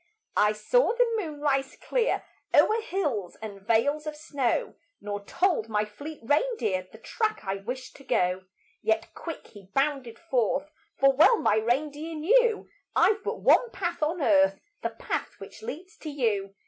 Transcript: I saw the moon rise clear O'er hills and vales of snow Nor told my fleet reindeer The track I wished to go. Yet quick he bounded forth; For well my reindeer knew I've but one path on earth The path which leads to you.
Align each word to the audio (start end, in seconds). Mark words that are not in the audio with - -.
I 0.37 0.53
saw 0.53 0.93
the 0.95 1.07
moon 1.19 1.41
rise 1.41 1.75
clear 1.75 2.25
O'er 2.55 2.81
hills 2.81 3.35
and 3.39 3.61
vales 3.61 4.07
of 4.07 4.15
snow 4.15 4.73
Nor 4.99 5.23
told 5.25 5.69
my 5.69 5.85
fleet 5.85 6.21
reindeer 6.23 6.87
The 6.91 6.97
track 6.97 7.41
I 7.43 7.57
wished 7.57 7.97
to 7.97 8.03
go. 8.03 8.45
Yet 8.81 9.13
quick 9.13 9.45
he 9.49 9.67
bounded 9.75 10.17
forth; 10.17 10.71
For 10.99 11.13
well 11.15 11.37
my 11.37 11.57
reindeer 11.57 12.15
knew 12.15 12.67
I've 12.95 13.23
but 13.23 13.41
one 13.41 13.69
path 13.69 14.01
on 14.01 14.23
earth 14.23 14.59
The 14.81 14.89
path 14.89 15.35
which 15.37 15.61
leads 15.61 15.95
to 15.97 16.09
you. 16.09 16.55